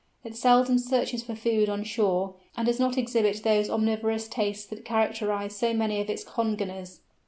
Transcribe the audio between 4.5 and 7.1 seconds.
that characterise so many of its congeners.